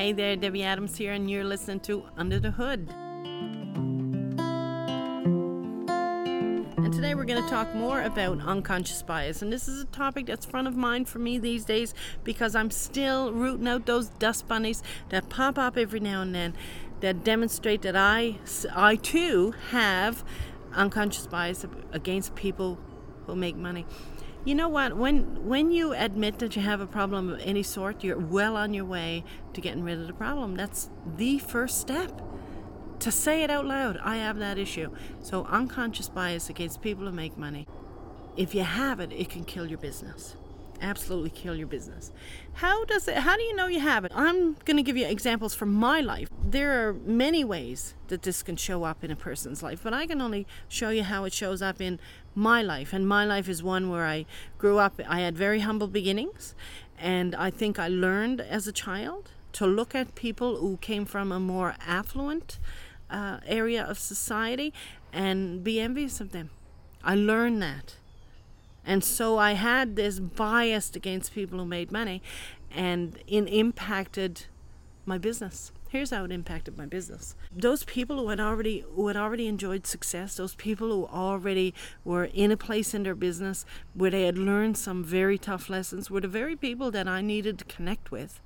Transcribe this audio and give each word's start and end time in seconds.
Hey 0.00 0.12
there, 0.12 0.34
Debbie 0.34 0.62
Adams 0.62 0.96
here, 0.96 1.12
and 1.12 1.30
you're 1.30 1.44
listening 1.44 1.80
to 1.80 2.04
Under 2.16 2.40
the 2.40 2.52
Hood. 2.52 2.88
And 6.78 6.90
today 6.90 7.14
we're 7.14 7.26
going 7.26 7.44
to 7.44 7.50
talk 7.50 7.74
more 7.74 8.00
about 8.00 8.40
unconscious 8.40 9.02
bias. 9.02 9.42
And 9.42 9.52
this 9.52 9.68
is 9.68 9.82
a 9.82 9.84
topic 9.84 10.24
that's 10.24 10.46
front 10.46 10.66
of 10.66 10.74
mind 10.74 11.06
for 11.06 11.18
me 11.18 11.36
these 11.36 11.66
days 11.66 11.92
because 12.24 12.54
I'm 12.54 12.70
still 12.70 13.30
rooting 13.34 13.68
out 13.68 13.84
those 13.84 14.08
dust 14.08 14.48
bunnies 14.48 14.82
that 15.10 15.28
pop 15.28 15.58
up 15.58 15.76
every 15.76 16.00
now 16.00 16.22
and 16.22 16.34
then 16.34 16.54
that 17.00 17.22
demonstrate 17.22 17.82
that 17.82 17.94
I, 17.94 18.38
I 18.74 18.96
too 18.96 19.52
have 19.68 20.24
unconscious 20.72 21.26
bias 21.26 21.66
against 21.92 22.34
people 22.34 22.78
who 23.26 23.36
make 23.36 23.54
money. 23.54 23.84
You 24.44 24.54
know 24.54 24.68
what? 24.68 24.96
When 24.96 25.46
when 25.46 25.70
you 25.70 25.92
admit 25.92 26.38
that 26.38 26.56
you 26.56 26.62
have 26.62 26.80
a 26.80 26.86
problem 26.86 27.28
of 27.28 27.40
any 27.40 27.62
sort, 27.62 28.02
you're 28.02 28.18
well 28.18 28.56
on 28.56 28.72
your 28.72 28.86
way 28.86 29.22
to 29.52 29.60
getting 29.60 29.82
rid 29.82 29.98
of 29.98 30.06
the 30.06 30.14
problem. 30.14 30.56
That's 30.56 30.88
the 31.16 31.38
first 31.38 31.78
step. 31.78 32.22
To 33.00 33.10
say 33.10 33.42
it 33.42 33.50
out 33.50 33.66
loud, 33.66 33.98
I 34.02 34.16
have 34.16 34.38
that 34.38 34.58
issue. 34.58 34.90
So 35.20 35.44
unconscious 35.44 36.08
bias 36.08 36.48
against 36.48 36.80
people 36.80 37.04
who 37.04 37.12
make 37.12 37.36
money. 37.36 37.66
If 38.36 38.54
you 38.54 38.62
have 38.62 39.00
it, 39.00 39.12
it 39.12 39.28
can 39.28 39.44
kill 39.44 39.66
your 39.66 39.78
business 39.78 40.36
absolutely 40.80 41.30
kill 41.30 41.54
your 41.54 41.66
business. 41.66 42.12
How 42.54 42.84
does 42.84 43.08
it 43.08 43.16
how 43.18 43.36
do 43.36 43.42
you 43.42 43.54
know 43.54 43.66
you 43.66 43.80
have 43.80 44.04
it? 44.04 44.12
I'm 44.14 44.54
going 44.64 44.76
to 44.76 44.82
give 44.82 44.96
you 44.96 45.06
examples 45.06 45.54
from 45.54 45.72
my 45.72 46.00
life. 46.00 46.28
There 46.42 46.88
are 46.88 46.92
many 46.92 47.44
ways 47.44 47.94
that 48.08 48.22
this 48.22 48.42
can 48.42 48.56
show 48.56 48.84
up 48.84 49.04
in 49.04 49.10
a 49.10 49.16
person's 49.16 49.62
life, 49.62 49.80
but 49.82 49.94
I 49.94 50.06
can 50.06 50.20
only 50.20 50.46
show 50.68 50.90
you 50.90 51.04
how 51.04 51.24
it 51.24 51.32
shows 51.32 51.62
up 51.62 51.80
in 51.80 51.98
my 52.34 52.62
life. 52.62 52.92
And 52.92 53.06
my 53.06 53.24
life 53.24 53.48
is 53.48 53.62
one 53.62 53.90
where 53.90 54.06
I 54.06 54.26
grew 54.58 54.78
up 54.78 55.00
I 55.08 55.20
had 55.20 55.36
very 55.36 55.60
humble 55.60 55.88
beginnings 55.88 56.54
and 56.98 57.34
I 57.34 57.50
think 57.50 57.78
I 57.78 57.88
learned 57.88 58.40
as 58.40 58.66
a 58.66 58.72
child 58.72 59.30
to 59.52 59.66
look 59.66 59.94
at 59.94 60.14
people 60.14 60.56
who 60.56 60.76
came 60.76 61.04
from 61.04 61.32
a 61.32 61.40
more 61.40 61.74
affluent 61.86 62.58
uh, 63.10 63.38
area 63.46 63.82
of 63.82 63.98
society 63.98 64.72
and 65.12 65.64
be 65.64 65.80
envious 65.80 66.20
of 66.20 66.32
them. 66.32 66.50
I 67.02 67.14
learned 67.14 67.62
that. 67.62 67.96
And 68.84 69.04
so 69.04 69.38
I 69.38 69.52
had 69.52 69.96
this 69.96 70.18
bias 70.18 70.94
against 70.94 71.34
people 71.34 71.58
who 71.58 71.66
made 71.66 71.92
money 71.92 72.22
and 72.70 73.18
it 73.26 73.42
impacted 73.42 74.46
my 75.04 75.18
business. 75.18 75.72
Here's 75.88 76.10
how 76.10 76.24
it 76.24 76.30
impacted 76.30 76.78
my 76.78 76.86
business. 76.86 77.34
Those 77.54 77.82
people 77.82 78.18
who 78.18 78.28
had 78.28 78.38
already 78.38 78.84
who 78.94 79.08
had 79.08 79.16
already 79.16 79.48
enjoyed 79.48 79.88
success, 79.88 80.36
those 80.36 80.54
people 80.54 80.88
who 80.88 81.06
already 81.06 81.74
were 82.04 82.26
in 82.26 82.52
a 82.52 82.56
place 82.56 82.94
in 82.94 83.02
their 83.02 83.16
business 83.16 83.64
where 83.92 84.12
they 84.12 84.22
had 84.22 84.38
learned 84.38 84.78
some 84.78 85.02
very 85.02 85.36
tough 85.36 85.68
lessons 85.68 86.08
were 86.08 86.20
the 86.20 86.28
very 86.28 86.54
people 86.54 86.92
that 86.92 87.08
I 87.08 87.20
needed 87.22 87.58
to 87.58 87.64
connect 87.64 88.12
with 88.12 88.40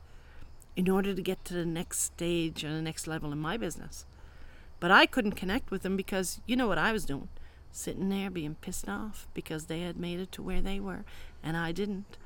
in 0.74 0.88
order 0.88 1.14
to 1.14 1.20
get 1.20 1.44
to 1.44 1.54
the 1.54 1.66
next 1.66 2.00
stage 2.00 2.64
and 2.64 2.74
the 2.74 2.82
next 2.82 3.06
level 3.06 3.30
in 3.30 3.38
my 3.38 3.58
business. 3.58 4.06
But 4.80 4.90
I 4.90 5.04
couldn't 5.04 5.32
connect 5.32 5.70
with 5.70 5.82
them 5.82 5.96
because 5.96 6.40
you 6.46 6.56
know 6.56 6.66
what 6.66 6.78
I 6.78 6.92
was 6.92 7.04
doing 7.04 7.28
sitting 7.74 8.08
there 8.08 8.30
being 8.30 8.54
pissed 8.60 8.88
off 8.88 9.26
because 9.34 9.66
they 9.66 9.80
had 9.80 9.96
made 9.96 10.20
it 10.20 10.30
to 10.32 10.42
where 10.42 10.60
they 10.60 10.78
were 10.78 11.04
and 11.42 11.56
I 11.56 11.72
didn't. 11.72 12.16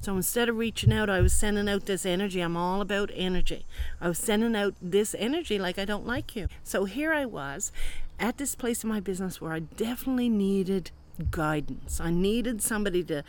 So 0.00 0.14
instead 0.16 0.48
of 0.48 0.56
reaching 0.56 0.92
out, 0.92 1.08
I 1.08 1.20
was 1.20 1.32
sending 1.32 1.68
out 1.68 1.86
this 1.86 2.04
energy. 2.04 2.40
I'm 2.40 2.56
all 2.56 2.80
about 2.80 3.10
energy. 3.14 3.64
I 4.00 4.08
was 4.08 4.18
sending 4.18 4.54
out 4.54 4.74
this 4.82 5.14
energy 5.18 5.58
like 5.58 5.78
I 5.78 5.84
don't 5.84 6.06
like 6.06 6.36
you. 6.36 6.48
So 6.62 6.84
here 6.84 7.12
I 7.12 7.24
was 7.24 7.72
at 8.18 8.36
this 8.36 8.54
place 8.54 8.82
in 8.84 8.90
my 8.90 9.00
business 9.00 9.40
where 9.40 9.52
I 9.52 9.60
definitely 9.60 10.28
needed 10.28 10.90
guidance. 11.30 12.00
I 12.00 12.10
needed 12.10 12.60
somebody 12.60 13.02
to 13.04 13.24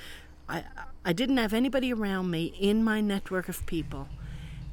I 0.50 0.64
I 1.06 1.14
didn't 1.14 1.38
have 1.38 1.54
anybody 1.54 1.94
around 1.94 2.32
me 2.32 2.54
in 2.60 2.84
my 2.84 3.02
network 3.02 3.48
of 3.48 3.66
people 3.66 4.08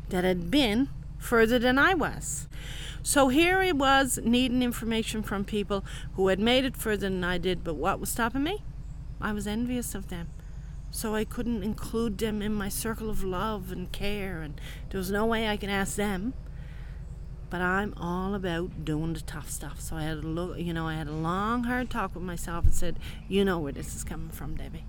that 0.09 0.25
had 0.25 0.51
been 0.51 0.89
further 1.25 1.59
than 1.59 1.79
I 1.79 1.95
was. 1.95 2.49
So 3.03 3.29
here 3.29 3.59
I 3.59 3.73
was 3.73 4.19
needing 4.23 4.63
information 4.63 5.23
from 5.23 5.45
people 5.45 5.85
who 6.15 6.29
had 6.29 6.39
made 6.39 6.65
it 6.65 6.77
further 6.77 7.09
than 7.09 7.25
I 7.25 7.39
did, 7.39 7.65
but 7.65 7.75
what 7.75 8.01
was 8.01 8.11
stopping 8.11 8.43
me? 8.43 8.63
I 9.21 9.33
was 9.33 9.47
envious 9.47 9.95
of 9.95 10.09
them. 10.09 10.29
So 10.91 11.15
I 11.15 11.25
couldn't 11.25 11.63
include 11.63 12.19
them 12.19 12.41
in 12.41 12.55
my 12.55 12.69
circle 12.69 13.11
of 13.11 13.25
love 13.25 13.73
and 13.73 13.91
care, 13.91 14.43
and 14.43 14.61
there 14.91 14.99
was 14.99 15.11
no 15.11 15.27
way 15.27 15.49
I 15.49 15.57
could 15.57 15.69
ask 15.69 15.97
them. 15.97 16.35
But 17.51 17.61
I'm 17.61 17.95
all 17.97 18.35
about 18.35 18.85
doing 18.85 19.13
the 19.15 19.21
tough 19.21 19.51
stuff. 19.51 19.81
So 19.81 19.97
I 19.97 20.03
had 20.03 20.19
a 20.19 20.27
look, 20.27 20.59
you 20.59 20.73
know, 20.73 20.87
I 20.87 20.95
had 20.95 21.09
a 21.09 21.13
long, 21.13 21.65
hard 21.65 21.91
talk 21.91 22.15
with 22.15 22.25
myself 22.25 22.65
and 22.65 22.75
said, 22.75 22.99
"You 23.29 23.45
know 23.45 23.59
where 23.59 23.73
this 23.73 23.95
is 23.95 24.05
coming 24.05 24.31
from, 24.31 24.57
Debbie. 24.57 24.87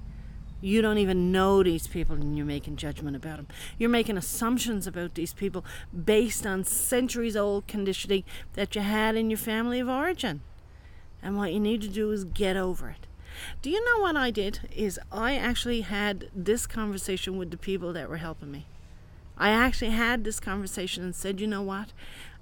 You 0.62 0.82
don't 0.82 0.98
even 0.98 1.32
know 1.32 1.64
these 1.64 1.88
people 1.88 2.16
and 2.16 2.38
you're 2.38 2.46
making 2.46 2.78
judgment 2.78 3.16
about 3.16 3.38
them. 3.38 3.48
You're 3.78 3.90
making 3.90 4.18
assumptions 4.18 4.88
about 4.88 5.14
these 5.14 5.34
people 5.34 5.66
based 5.94 6.46
on 6.48 6.64
centuries 6.64 7.36
old 7.36 7.68
conditioning 7.68 8.24
that 8.54 8.76
you 8.76 8.82
had 8.82 9.16
in 9.16 9.30
your 9.30 9.38
family 9.38 9.80
of 9.80 9.90
origin. 9.90 10.42
And 11.22 11.38
what 11.38 11.54
you 11.54 11.60
need 11.60 11.82
to 11.82 11.88
do 11.88 12.12
is 12.12 12.24
get 12.24 12.56
over 12.56 12.90
it. 12.90 13.08
Do 13.62 13.70
you 13.70 13.84
know 13.84 14.02
what 14.02 14.16
I 14.16 14.32
did? 14.32 14.62
Is 14.74 15.00
I 15.12 15.36
actually 15.36 15.82
had 15.82 16.30
this 16.34 16.66
conversation 16.66 17.38
with 17.38 17.52
the 17.52 17.58
people 17.58 17.92
that 17.94 18.10
were 18.10 18.18
helping 18.18 18.52
me. 18.52 18.66
I 19.38 19.50
actually 19.50 19.92
had 19.92 20.24
this 20.24 20.40
conversation 20.40 21.04
and 21.04 21.14
said, 21.14 21.42
you 21.42 21.48
know 21.48 21.62
what? 21.62 21.92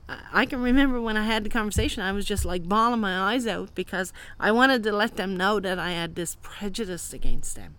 I 0.07 0.45
can 0.45 0.61
remember 0.61 1.01
when 1.01 1.17
I 1.17 1.25
had 1.25 1.43
the 1.43 1.49
conversation, 1.49 2.03
I 2.03 2.11
was 2.11 2.25
just 2.25 2.45
like 2.45 2.67
bawling 2.67 2.99
my 2.99 3.33
eyes 3.33 3.47
out 3.47 3.73
because 3.73 4.13
I 4.39 4.51
wanted 4.51 4.83
to 4.83 4.91
let 4.91 5.15
them 5.15 5.35
know 5.35 5.59
that 5.61 5.79
I 5.79 5.91
had 5.91 6.15
this 6.15 6.37
prejudice 6.41 7.13
against 7.13 7.55
them 7.55 7.75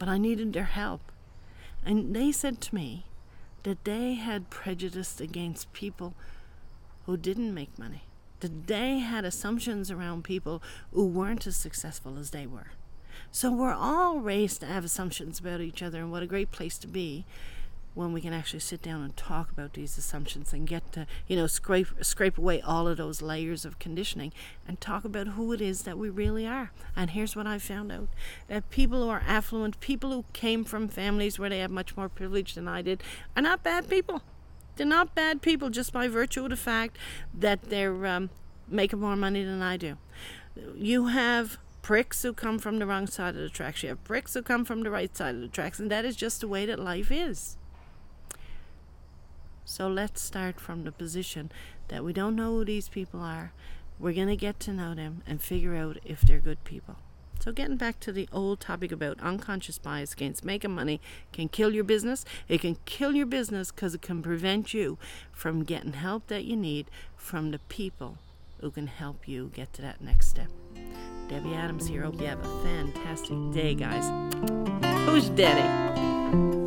but 0.00 0.08
I 0.08 0.18
needed 0.18 0.52
their 0.54 0.64
help. 0.64 1.12
And 1.84 2.16
they 2.16 2.32
said 2.32 2.60
to 2.62 2.74
me 2.74 3.04
that 3.62 3.84
they 3.84 4.14
had 4.14 4.50
prejudice 4.50 5.20
against 5.20 5.72
people 5.74 6.14
who 7.04 7.16
didn't 7.16 7.54
make 7.54 7.78
money, 7.78 8.04
that 8.40 8.66
they 8.66 9.00
had 9.00 9.24
assumptions 9.24 9.90
around 9.90 10.24
people 10.24 10.62
who 10.92 11.06
weren't 11.06 11.46
as 11.46 11.56
successful 11.56 12.18
as 12.18 12.30
they 12.30 12.46
were. 12.46 12.72
So 13.30 13.52
we're 13.52 13.74
all 13.74 14.20
raised 14.20 14.60
to 14.60 14.66
have 14.66 14.84
assumptions 14.84 15.38
about 15.38 15.60
each 15.60 15.82
other, 15.82 16.00
and 16.00 16.10
what 16.10 16.22
a 16.22 16.26
great 16.26 16.50
place 16.50 16.78
to 16.78 16.88
be 16.88 17.26
when 17.94 18.12
we 18.12 18.20
can 18.20 18.32
actually 18.32 18.60
sit 18.60 18.82
down 18.82 19.02
and 19.02 19.16
talk 19.16 19.50
about 19.50 19.72
these 19.72 19.98
assumptions 19.98 20.52
and 20.52 20.66
get 20.66 20.92
to 20.92 21.06
you 21.26 21.36
know 21.36 21.46
scrape 21.46 21.88
scrape 22.02 22.38
away 22.38 22.60
all 22.60 22.86
of 22.86 22.96
those 22.96 23.20
layers 23.20 23.64
of 23.64 23.78
conditioning 23.78 24.32
and 24.66 24.80
talk 24.80 25.04
about 25.04 25.28
who 25.28 25.52
it 25.52 25.60
is 25.60 25.82
that 25.82 25.98
we 25.98 26.08
really 26.08 26.46
are. 26.46 26.70
And 26.96 27.10
here's 27.10 27.34
what 27.34 27.46
i 27.46 27.58
found 27.58 27.90
out 27.90 28.08
that 28.48 28.70
people 28.70 29.02
who 29.02 29.08
are 29.08 29.22
affluent 29.26 29.80
people 29.80 30.12
who 30.12 30.24
came 30.32 30.64
from 30.64 30.88
families 30.88 31.38
where 31.38 31.50
they 31.50 31.58
have 31.58 31.70
much 31.70 31.96
more 31.96 32.08
privilege 32.08 32.54
than 32.54 32.68
i 32.68 32.82
did 32.82 33.02
are 33.36 33.42
not 33.42 33.62
bad 33.62 33.88
people. 33.88 34.22
They're 34.76 34.86
not 34.86 35.14
bad 35.14 35.42
people 35.42 35.68
just 35.68 35.92
by 35.92 36.08
virtue 36.08 36.44
of 36.44 36.50
the 36.50 36.56
fact 36.56 36.96
that 37.34 37.64
they're 37.64 38.06
um, 38.06 38.30
making 38.68 39.00
more 39.00 39.16
money 39.16 39.44
than 39.44 39.62
i 39.62 39.76
do. 39.76 39.98
You 40.76 41.08
have 41.08 41.58
pricks 41.82 42.22
who 42.22 42.32
come 42.32 42.58
from 42.58 42.78
the 42.78 42.86
wrong 42.86 43.06
side 43.06 43.34
of 43.34 43.40
the 43.40 43.48
tracks. 43.48 43.82
You 43.82 43.90
have 43.90 44.04
pricks 44.04 44.34
who 44.34 44.42
come 44.42 44.64
from 44.64 44.82
the 44.82 44.90
right 44.90 45.14
side 45.16 45.34
of 45.34 45.40
the 45.40 45.48
tracks. 45.48 45.78
And 45.78 45.90
that 45.90 46.04
is 46.04 46.14
just 46.16 46.40
the 46.40 46.48
way 46.48 46.66
that 46.66 46.78
life 46.78 47.10
is 47.10 47.56
so 49.70 49.86
let's 49.86 50.20
start 50.20 50.58
from 50.58 50.82
the 50.82 50.90
position 50.90 51.52
that 51.86 52.02
we 52.02 52.12
don't 52.12 52.34
know 52.34 52.50
who 52.50 52.64
these 52.64 52.88
people 52.88 53.20
are. 53.20 53.52
We're 54.00 54.14
going 54.14 54.26
to 54.26 54.34
get 54.34 54.58
to 54.60 54.72
know 54.72 54.96
them 54.96 55.22
and 55.28 55.40
figure 55.40 55.76
out 55.76 55.98
if 56.04 56.22
they're 56.22 56.40
good 56.40 56.64
people. 56.64 56.96
So, 57.38 57.52
getting 57.52 57.76
back 57.76 58.00
to 58.00 58.10
the 58.10 58.28
old 58.32 58.58
topic 58.58 58.90
about 58.90 59.20
unconscious 59.20 59.78
bias 59.78 60.12
against 60.12 60.44
making 60.44 60.72
money 60.72 61.00
can 61.32 61.48
kill 61.48 61.72
your 61.72 61.84
business. 61.84 62.24
It 62.48 62.62
can 62.62 62.78
kill 62.84 63.14
your 63.14 63.26
business 63.26 63.70
because 63.70 63.94
it 63.94 64.02
can 64.02 64.22
prevent 64.22 64.74
you 64.74 64.98
from 65.30 65.62
getting 65.62 65.92
help 65.92 66.26
that 66.26 66.44
you 66.44 66.56
need 66.56 66.90
from 67.16 67.52
the 67.52 67.60
people 67.60 68.18
who 68.60 68.72
can 68.72 68.88
help 68.88 69.28
you 69.28 69.52
get 69.54 69.72
to 69.74 69.82
that 69.82 70.00
next 70.00 70.26
step. 70.30 70.48
Debbie 71.28 71.54
Adams 71.54 71.86
here. 71.86 72.02
Hope 72.02 72.20
you 72.20 72.26
have 72.26 72.44
a 72.44 72.62
fantastic 72.64 73.38
day, 73.52 73.76
guys. 73.76 74.04
Who's 75.06 75.28
Daddy? 75.28 76.59